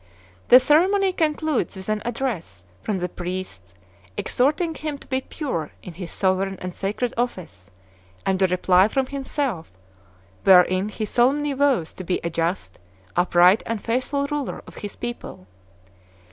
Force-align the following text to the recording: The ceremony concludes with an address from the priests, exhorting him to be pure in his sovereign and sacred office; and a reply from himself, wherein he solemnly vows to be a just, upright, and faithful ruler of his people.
The 0.47 0.59
ceremony 0.59 1.13
concludes 1.13 1.75
with 1.75 1.87
an 1.87 2.01
address 2.03 2.65
from 2.81 2.97
the 2.97 3.07
priests, 3.07 3.75
exhorting 4.17 4.73
him 4.73 4.97
to 4.97 5.05
be 5.05 5.21
pure 5.21 5.73
in 5.83 5.93
his 5.93 6.11
sovereign 6.11 6.57
and 6.59 6.73
sacred 6.73 7.13
office; 7.17 7.69
and 8.25 8.41
a 8.41 8.47
reply 8.47 8.87
from 8.87 9.05
himself, 9.05 9.71
wherein 10.43 10.89
he 10.89 11.05
solemnly 11.05 11.53
vows 11.53 11.93
to 11.93 12.03
be 12.03 12.19
a 12.23 12.31
just, 12.31 12.79
upright, 13.15 13.61
and 13.67 13.79
faithful 13.79 14.25
ruler 14.25 14.63
of 14.65 14.77
his 14.77 14.95
people. 14.95 15.45